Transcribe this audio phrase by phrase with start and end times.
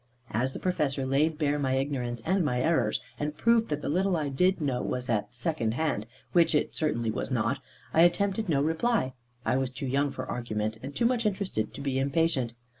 [0.31, 4.17] As the Professor laid bare my ignorance and my errors, and proved that the little
[4.17, 7.59] I did know was at second hand which it certainly was not
[7.93, 9.13] I attempted no reply;
[9.45, 12.55] I was too young for argument, and too much interested to be impatient.